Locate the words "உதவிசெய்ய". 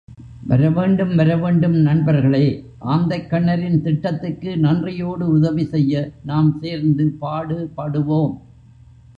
5.37-6.03